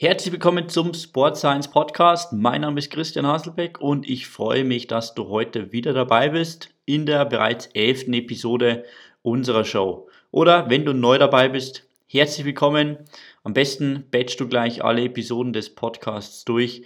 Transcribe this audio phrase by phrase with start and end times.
[0.00, 2.32] Herzlich willkommen zum Sport Science Podcast.
[2.32, 6.72] Mein Name ist Christian Hasselbeck und ich freue mich, dass du heute wieder dabei bist
[6.84, 8.84] in der bereits elften Episode
[9.22, 10.08] unserer Show.
[10.30, 12.98] Oder wenn du neu dabei bist, herzlich willkommen.
[13.42, 16.84] Am besten batchst du gleich alle Episoden des Podcasts durch.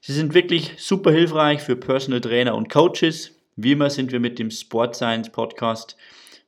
[0.00, 3.32] Sie sind wirklich super hilfreich für Personal Trainer und Coaches.
[3.56, 5.98] Wie immer sind wir mit dem Sport Science Podcast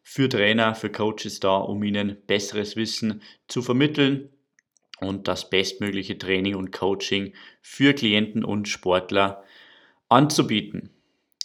[0.02, 4.30] für Trainer, für Coaches da, um ihnen besseres Wissen zu vermitteln
[5.00, 9.42] und das bestmögliche Training und Coaching für Klienten und Sportler
[10.08, 10.90] anzubieten.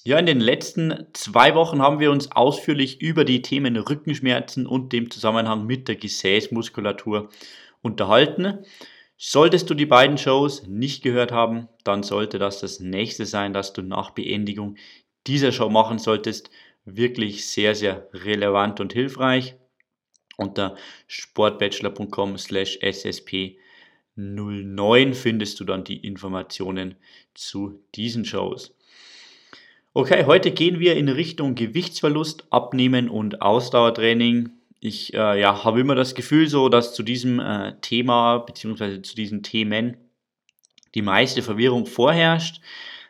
[0.04, 4.94] Ja, in den letzten zwei Wochen haben wir uns ausführlich über die Themen Rückenschmerzen und
[4.94, 7.30] dem Zusammenhang mit der Gesäßmuskulatur
[7.84, 8.66] unterhalten.
[9.16, 13.74] Solltest du die beiden Shows nicht gehört haben, dann sollte das das nächste sein, das
[13.74, 14.78] du nach Beendigung
[15.28, 16.50] dieser Show machen solltest.
[16.86, 19.56] Wirklich sehr, sehr relevant und hilfreich.
[20.38, 20.76] Unter
[21.08, 23.58] sportbachelor.com slash ssp
[24.16, 26.96] 09 findest du dann die Informationen
[27.34, 28.76] zu diesen Shows.
[29.94, 34.50] Okay, heute gehen wir in Richtung Gewichtsverlust, Abnehmen und Ausdauertraining.
[34.80, 39.02] Ich äh, ja, habe immer das Gefühl so, dass zu diesem äh, Thema bzw.
[39.02, 39.98] zu diesen Themen
[40.96, 42.62] die meiste Verwirrung vorherrscht.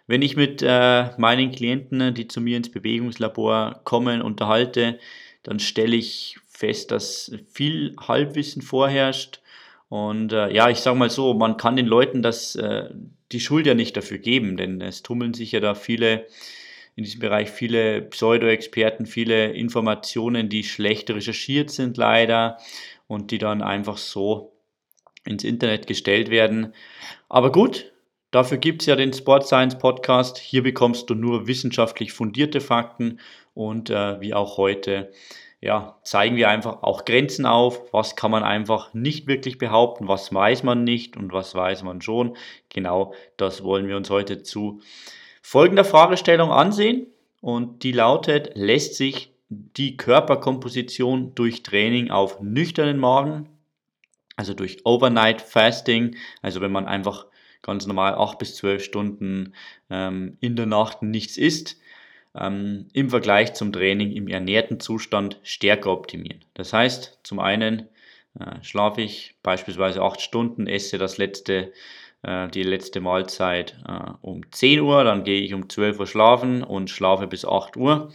[0.07, 4.99] Wenn ich mit äh, meinen Klienten, die zu mir ins Bewegungslabor kommen, unterhalte,
[5.43, 9.41] dann stelle ich fest, dass viel Halbwissen vorherrscht.
[9.89, 12.89] Und äh, ja, ich sage mal so, man kann den Leuten das, äh,
[13.31, 16.27] die Schuld ja nicht dafür geben, denn es tummeln sich ja da viele
[16.95, 22.57] in diesem Bereich viele Pseudo-Experten, viele Informationen, die schlecht recherchiert sind leider
[23.07, 24.53] und die dann einfach so
[25.23, 26.73] ins Internet gestellt werden.
[27.29, 27.91] Aber gut,
[28.31, 30.37] dafür gibt es ja den Sport Science Podcast.
[30.37, 33.19] Hier bekommst du nur wissenschaftlich fundierte Fakten
[33.53, 35.11] und äh, wie auch heute
[35.61, 40.33] ja, zeigen wir einfach auch Grenzen auf, was kann man einfach nicht wirklich behaupten, was
[40.33, 42.35] weiß man nicht und was weiß man schon.
[42.69, 44.81] Genau das wollen wir uns heute zu
[45.43, 47.07] folgender Fragestellung ansehen.
[47.41, 53.49] Und die lautet, lässt sich die Körperkomposition durch Training auf nüchternen Magen,
[54.35, 57.27] also durch Overnight Fasting, also wenn man einfach
[57.61, 59.53] ganz normal 8 bis 12 Stunden
[59.89, 61.77] ähm, in der Nacht nichts isst,
[62.35, 66.43] ähm, im Vergleich zum Training im ernährten Zustand stärker optimieren.
[66.53, 67.89] Das heißt, zum einen
[68.39, 71.71] äh, schlafe ich beispielsweise 8 Stunden, esse das letzte
[72.23, 76.63] äh, die letzte Mahlzeit äh, um 10 Uhr, dann gehe ich um 12 Uhr schlafen
[76.63, 78.11] und schlafe bis 8 Uhr.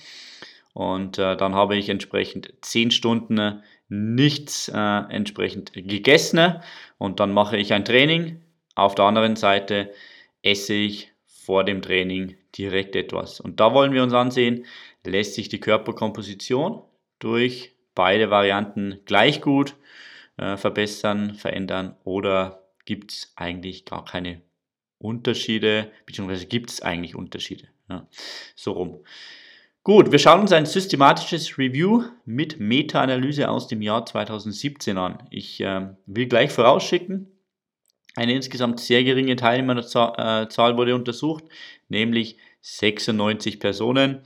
[0.72, 6.60] Und äh, dann habe ich entsprechend 10 Stunden nichts entsprechend gegessen
[6.98, 8.42] und dann mache ich ein Training.
[8.74, 9.92] Auf der anderen Seite
[10.42, 11.12] esse ich
[11.46, 13.38] vor dem Training direkt etwas.
[13.38, 14.66] Und da wollen wir uns ansehen,
[15.04, 16.82] lässt sich die Körperkomposition
[17.20, 19.76] durch beide Varianten gleich gut
[20.38, 24.42] äh, verbessern, verändern oder gibt es eigentlich gar keine
[24.98, 27.68] Unterschiede, beziehungsweise gibt es eigentlich Unterschiede.
[27.88, 28.08] Ja,
[28.56, 29.04] so rum.
[29.84, 35.22] Gut, wir schauen uns ein systematisches Review mit Meta-Analyse aus dem Jahr 2017 an.
[35.30, 37.30] Ich äh, will gleich vorausschicken,
[38.16, 41.44] eine insgesamt sehr geringe Teilnehmerzahl äh, wurde untersucht,
[41.88, 44.22] nämlich 96 Personen.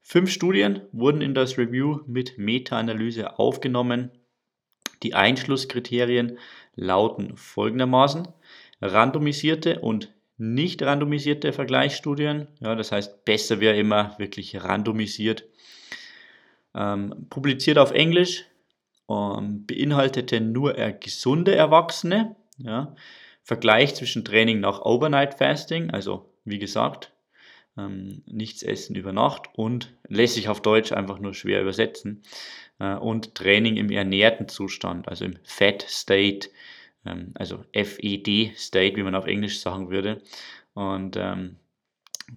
[0.00, 4.10] Fünf Studien wurden in das Review mit Meta-Analyse aufgenommen.
[5.02, 6.38] Die Einschlusskriterien
[6.74, 8.28] lauten folgendermaßen.
[8.82, 15.44] Randomisierte und nicht randomisierte Vergleichsstudien, ja, das heißt, besser wäre immer wirklich randomisiert.
[16.74, 18.46] Ähm, publiziert auf Englisch,
[19.08, 22.36] ähm, beinhaltete nur er gesunde Erwachsene.
[22.58, 22.94] Ja.
[23.50, 27.10] Vergleich zwischen Training nach Overnight Fasting, also wie gesagt,
[27.76, 32.22] ähm, nichts essen über Nacht und lässt sich auf Deutsch einfach nur schwer übersetzen.
[32.78, 36.50] Äh, und Training im ernährten Zustand, also im Fat State,
[37.04, 40.22] ähm, also FED State, wie man auf Englisch sagen würde.
[40.74, 41.56] Und ähm,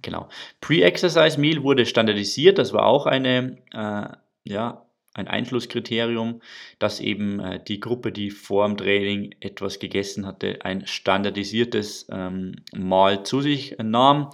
[0.01, 0.29] genau.
[0.61, 4.82] Pre-Exercise Meal wurde standardisiert, das war auch eine, äh, ja,
[5.13, 6.41] ein Einflusskriterium,
[6.79, 12.55] dass eben äh, die Gruppe, die vor dem Training etwas gegessen hatte, ein standardisiertes ähm,
[12.75, 14.31] Mahl zu sich nahm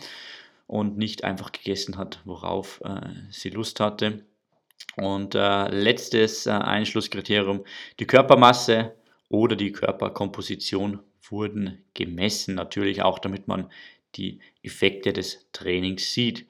[0.68, 4.24] und nicht einfach gegessen hat, worauf äh, sie Lust hatte.
[4.96, 7.66] Und äh, letztes äh, Einschlusskriterium,
[8.00, 8.94] die Körpermasse
[9.30, 11.00] oder die Körperkomposition
[11.30, 13.70] wurden gemessen, natürlich auch damit man
[14.16, 16.46] die Effekte des Trainings sieht.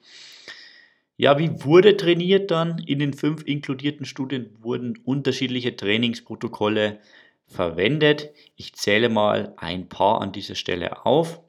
[1.20, 2.78] Ja, wie wurde trainiert dann?
[2.78, 6.98] In den fünf inkludierten Studien wurden unterschiedliche Trainingsprotokolle
[7.46, 8.30] verwendet.
[8.56, 11.42] Ich zähle mal ein paar an dieser Stelle auf.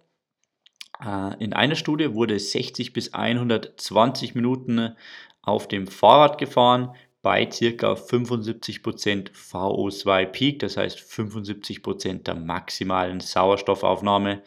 [1.01, 4.93] Äh, in einer Studie wurde 60 bis 120 Minuten
[5.41, 7.93] auf dem Fahrrad gefahren, bei ca.
[7.93, 14.41] 75% VO2 Peak, das heißt 75% der maximalen Sauerstoffaufnahme.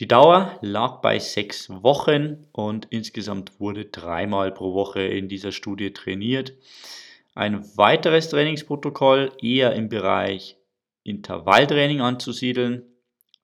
[0.00, 5.92] Die Dauer lag bei sechs Wochen und insgesamt wurde dreimal pro Woche in dieser Studie
[5.92, 6.52] trainiert.
[7.36, 10.56] Ein weiteres Trainingsprotokoll eher im Bereich
[11.04, 12.82] Intervalltraining anzusiedeln.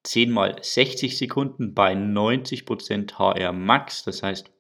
[0.03, 4.51] 10 mal 60 Sekunden bei 90% HR Max, das heißt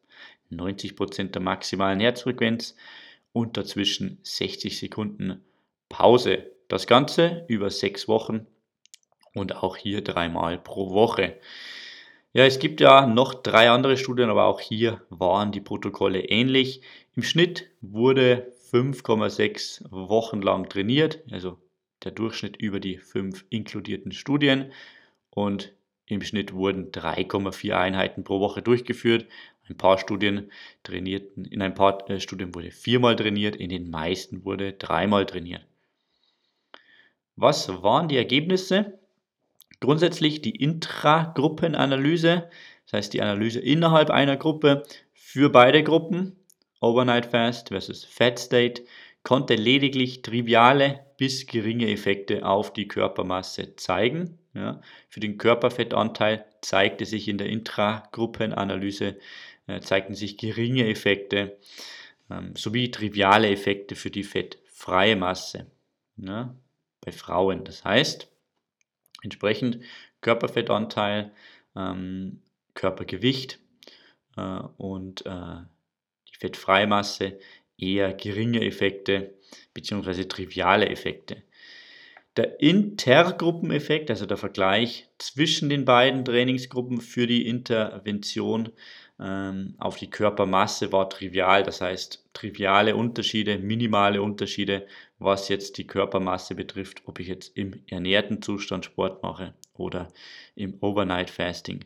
[0.52, 2.76] 90% der maximalen Herzfrequenz
[3.32, 5.44] und dazwischen 60 Sekunden
[5.88, 6.52] Pause.
[6.68, 8.46] Das Ganze über sechs Wochen
[9.34, 11.36] und auch hier dreimal pro Woche.
[12.32, 16.80] Ja, es gibt ja noch drei andere Studien, aber auch hier waren die Protokolle ähnlich.
[17.16, 21.58] Im Schnitt wurde 5,6 Wochen lang trainiert, also
[22.04, 24.72] der Durchschnitt über die fünf inkludierten Studien.
[25.30, 25.72] Und
[26.06, 29.26] im Schnitt wurden 3,4 Einheiten pro Woche durchgeführt.
[29.68, 30.52] Ein paar Studien
[30.84, 35.66] trainierten, in ein paar äh, Studien wurde viermal trainiert, in den meisten wurde dreimal trainiert.
[37.34, 38.99] Was waren die Ergebnisse?
[39.80, 42.48] Grundsätzlich die Intragruppenanalyse,
[42.86, 44.82] das heißt die Analyse innerhalb einer Gruppe
[45.12, 46.36] für beide Gruppen,
[46.80, 48.82] Overnight Fast versus Fat State,
[49.22, 54.38] konnte lediglich triviale bis geringe Effekte auf die Körpermasse zeigen.
[54.54, 59.16] Ja, für den Körperfettanteil zeigte sich in der Intragruppenanalyse
[59.68, 61.56] äh, zeigten sich geringe Effekte
[62.30, 65.66] ähm, sowie triviale Effekte für die fettfreie Masse
[66.16, 66.54] ja,
[67.00, 67.64] bei Frauen.
[67.64, 68.29] Das heißt,
[69.22, 69.80] Entsprechend
[70.20, 71.32] Körperfettanteil,
[71.76, 72.42] ähm,
[72.74, 73.58] Körpergewicht
[74.36, 75.56] äh, und äh,
[76.28, 77.38] die Fettfreimasse
[77.76, 79.34] eher geringe Effekte
[79.74, 80.24] bzw.
[80.24, 81.42] triviale Effekte.
[82.36, 88.70] Der Intergruppeneffekt, also der Vergleich zwischen den beiden Trainingsgruppen für die Intervention
[89.18, 94.86] ähm, auf die Körpermasse war trivial, das heißt triviale Unterschiede, minimale Unterschiede,
[95.20, 100.08] was jetzt die Körpermasse betrifft, ob ich jetzt im ernährten Zustand Sport mache oder
[100.56, 101.84] im Overnight Fasting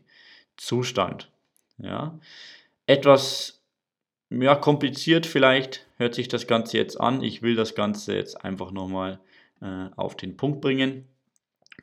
[0.56, 1.31] Zustand.
[1.78, 2.19] Ja.
[2.86, 3.60] Etwas
[4.31, 7.22] ja, kompliziert vielleicht hört sich das Ganze jetzt an.
[7.22, 9.20] Ich will das Ganze jetzt einfach nochmal
[9.60, 11.06] äh, auf den Punkt bringen.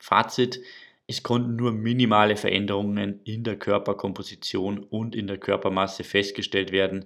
[0.00, 0.60] Fazit,
[1.06, 7.04] es konnten nur minimale Veränderungen in der Körperkomposition und in der Körpermasse festgestellt werden,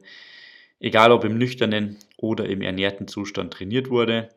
[0.81, 4.29] egal ob im nüchternen oder im ernährten Zustand trainiert wurde.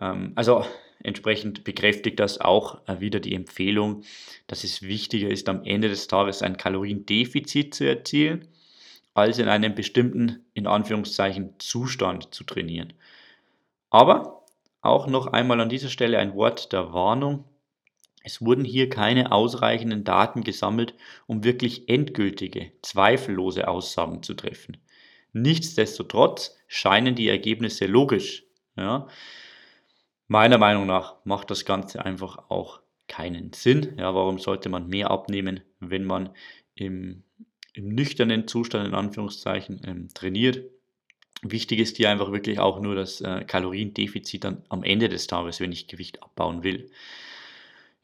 [0.00, 0.64] Ähm, also
[1.02, 4.02] entsprechend bekräftigt das auch äh, wieder die Empfehlung,
[4.46, 8.48] dass es wichtiger ist, am Ende des Tages ein Kaloriendefizit zu erzielen,
[9.14, 12.92] als in einem bestimmten, in Anführungszeichen, Zustand zu trainieren.
[13.90, 14.44] Aber
[14.80, 17.44] auch noch einmal an dieser Stelle ein Wort der Warnung.
[18.22, 20.94] Es wurden hier keine ausreichenden Daten gesammelt,
[21.26, 24.78] um wirklich endgültige, zweifellose Aussagen zu treffen.
[25.34, 28.44] Nichtsdestotrotz scheinen die Ergebnisse logisch.
[28.76, 29.08] Ja.
[30.28, 33.96] Meiner Meinung nach macht das Ganze einfach auch keinen Sinn.
[33.98, 36.30] Ja, warum sollte man mehr abnehmen, wenn man
[36.76, 37.24] im,
[37.74, 40.70] im nüchternen Zustand in Anführungszeichen ähm, trainiert?
[41.42, 45.58] Wichtig ist hier einfach wirklich auch nur das äh, Kaloriendefizit dann am Ende des Tages,
[45.58, 46.90] wenn ich Gewicht abbauen will.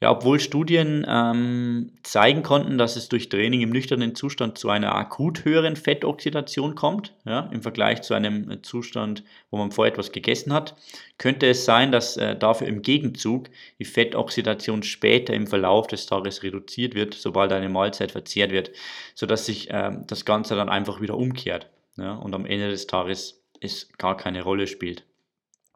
[0.03, 4.95] Ja, obwohl Studien ähm, zeigen konnten, dass es durch Training im nüchternen Zustand zu einer
[4.95, 10.11] akut höheren Fettoxidation kommt, ja, im Vergleich zu einem äh, Zustand, wo man vorher etwas
[10.11, 10.75] gegessen hat,
[11.19, 16.43] könnte es sein, dass äh, dafür im Gegenzug die Fettoxidation später im Verlauf des Tages
[16.43, 18.71] reduziert wird, sobald eine Mahlzeit verzehrt wird,
[19.15, 23.43] sodass sich äh, das Ganze dann einfach wieder umkehrt ja, und am Ende des Tages
[23.61, 25.05] es gar keine Rolle spielt,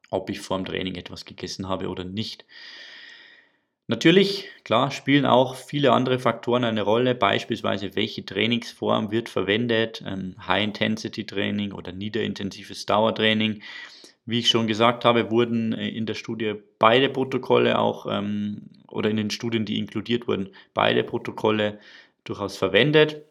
[0.09, 2.47] ob ich vor dem Training etwas gegessen habe oder nicht.
[3.87, 10.03] Natürlich, klar, spielen auch viele andere Faktoren eine Rolle, beispielsweise welche Trainingsform wird verwendet,
[10.47, 13.63] High-Intensity-Training oder niederintensives Dauertraining.
[14.27, 19.11] Wie ich schon gesagt habe, wurden äh, in der Studie beide Protokolle auch ähm, oder
[19.11, 21.79] in den Studien, die inkludiert wurden, beide Protokolle
[22.25, 23.23] durchaus verwendet.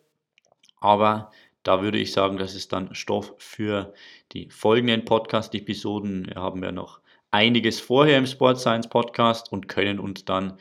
[0.80, 1.32] Aber
[1.64, 3.94] da würde ich sagen, das ist dann Stoff für
[4.34, 6.28] die folgenden Podcast-Episoden.
[6.28, 7.00] Wir haben ja noch
[7.34, 10.58] einiges vorher im Sport Science Podcast und können uns dann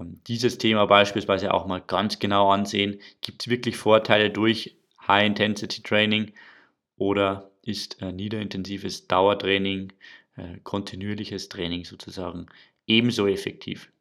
[0.00, 3.00] ähm, dieses Thema beispielsweise auch mal ganz genau ansehen.
[3.20, 6.32] Gibt es wirklich Vorteile durch High-Intensity-Training
[6.96, 9.92] oder ist äh, niederintensives Dauertraining,
[10.36, 12.46] äh, kontinuierliches Training sozusagen
[12.86, 13.92] ebenso effektiv?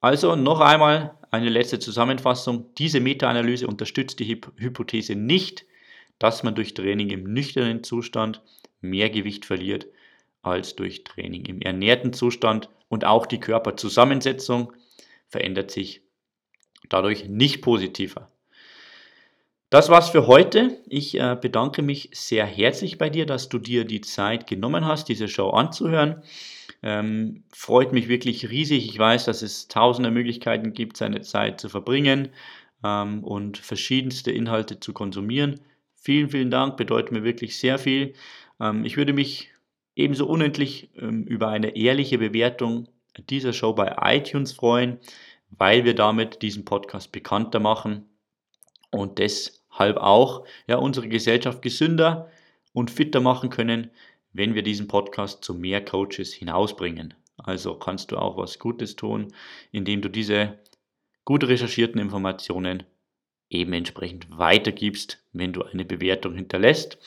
[0.00, 2.74] Also noch einmal eine letzte Zusammenfassung.
[2.76, 4.26] Diese Meta-Analyse unterstützt die
[4.58, 5.64] Hypothese nicht,
[6.18, 8.42] dass man durch Training im nüchternen Zustand
[8.82, 9.86] mehr Gewicht verliert
[10.44, 14.72] als durch Training im ernährten Zustand und auch die Körperzusammensetzung
[15.28, 16.02] verändert sich
[16.88, 18.30] dadurch nicht positiver.
[19.70, 20.78] Das war's für heute.
[20.86, 25.08] Ich äh, bedanke mich sehr herzlich bei dir, dass du dir die Zeit genommen hast,
[25.08, 26.22] diese Show anzuhören.
[26.82, 28.88] Ähm, freut mich wirklich riesig.
[28.88, 32.28] Ich weiß, dass es tausende Möglichkeiten gibt, seine Zeit zu verbringen
[32.84, 35.60] ähm, und verschiedenste Inhalte zu konsumieren.
[35.96, 38.14] Vielen, vielen Dank, bedeutet mir wirklich sehr viel.
[38.60, 39.50] Ähm, ich würde mich
[39.96, 42.88] ebenso unendlich ähm, über eine ehrliche Bewertung
[43.30, 44.98] dieser Show bei iTunes freuen,
[45.50, 48.06] weil wir damit diesen Podcast bekannter machen
[48.90, 52.30] und deshalb auch ja, unsere Gesellschaft gesünder
[52.72, 53.90] und fitter machen können,
[54.32, 57.14] wenn wir diesen Podcast zu mehr Coaches hinausbringen.
[57.36, 59.32] Also kannst du auch was Gutes tun,
[59.70, 60.58] indem du diese
[61.24, 62.84] gut recherchierten Informationen
[63.48, 66.98] eben entsprechend weitergibst, wenn du eine Bewertung hinterlässt.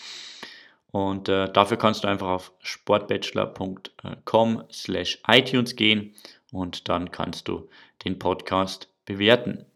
[0.98, 6.16] Und äh, dafür kannst du einfach auf sportbachelor.com slash iTunes gehen
[6.52, 7.70] und dann kannst du
[8.04, 9.68] den Podcast bewerten.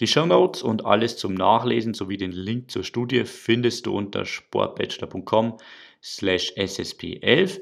[0.00, 4.24] Die Show Notes und alles zum Nachlesen sowie den Link zur Studie findest du unter
[4.24, 5.58] sportbachelor.com
[6.02, 7.60] slash ssp11.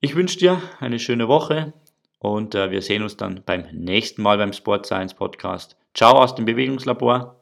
[0.00, 1.72] Ich wünsche dir eine schöne Woche
[2.18, 5.76] und äh, wir sehen uns dann beim nächsten Mal beim Sport Science Podcast.
[5.94, 7.37] Ciao aus dem Bewegungslabor.